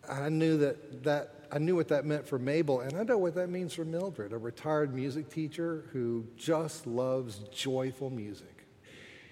I 0.09 0.29
knew 0.29 0.57
that, 0.57 1.03
that 1.03 1.33
I 1.51 1.59
knew 1.59 1.75
what 1.75 1.89
that 1.89 2.05
meant 2.05 2.25
for 2.27 2.39
Mabel, 2.39 2.81
and 2.81 2.97
I 2.97 3.03
know 3.03 3.17
what 3.17 3.35
that 3.35 3.49
means 3.49 3.73
for 3.73 3.85
Mildred, 3.85 4.31
a 4.33 4.37
retired 4.37 4.93
music 4.93 5.29
teacher 5.29 5.85
who 5.91 6.25
just 6.37 6.87
loves 6.87 7.39
joyful 7.51 8.09
music, 8.09 8.56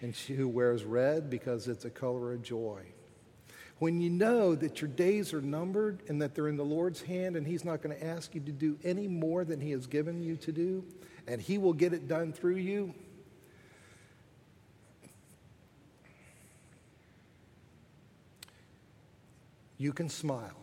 and 0.02 0.16
she, 0.16 0.34
who 0.34 0.48
wears 0.48 0.84
red 0.84 1.30
because 1.30 1.68
it's 1.68 1.86
a 1.86 1.90
color 1.90 2.34
of 2.34 2.42
joy. 2.42 2.82
When 3.80 4.00
you 4.00 4.10
know 4.10 4.56
that 4.56 4.82
your 4.82 4.90
days 4.90 5.34
are 5.34 5.42
numbered 5.42 6.02
and 6.08 6.22
that 6.22 6.34
they're 6.34 6.48
in 6.48 6.56
the 6.56 6.64
Lord's 6.64 7.02
hand, 7.02 7.36
and 7.36 7.46
He's 7.46 7.66
not 7.66 7.82
going 7.82 7.98
to 7.98 8.06
ask 8.06 8.34
you 8.34 8.42
to 8.42 8.52
do 8.52 8.78
any 8.84 9.08
more 9.08 9.44
than 9.44 9.60
He 9.60 9.72
has 9.72 9.86
given 9.86 10.22
you 10.22 10.38
to 10.38 10.52
do, 10.52 10.86
and 11.28 11.42
He 11.42 11.58
will 11.58 11.74
get 11.74 11.92
it 11.94 12.08
done 12.08 12.32
through 12.32 12.56
you, 12.56 12.94
you 19.78 19.92
can 19.92 20.10
smile 20.10 20.56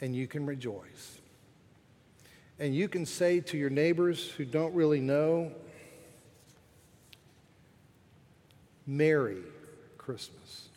and 0.00 0.14
you 0.14 0.26
can 0.26 0.46
rejoice. 0.46 1.20
And 2.58 2.74
you 2.74 2.88
can 2.88 3.04
say 3.04 3.40
to 3.40 3.56
your 3.58 3.70
neighbors 3.70 4.30
who 4.30 4.44
don't 4.44 4.74
really 4.74 5.00
know, 5.00 5.52
Merry 8.86 9.42
Christmas, 9.98 10.68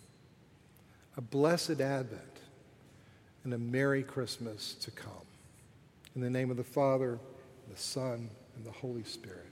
a 1.16 1.22
blessed 1.22 1.82
Advent, 1.82 2.22
and 3.44 3.54
a 3.54 3.58
Merry 3.58 4.04
Christmas 4.04 4.74
to 4.82 4.92
come. 4.92 5.12
In 6.16 6.22
the 6.22 6.30
name 6.30 6.50
of 6.50 6.58
the 6.58 6.64
Father, 6.64 7.20
the 7.70 7.78
Son, 7.78 8.30
and 8.56 8.66
the 8.66 8.72
Holy 8.72 9.04
Spirit. 9.04 9.49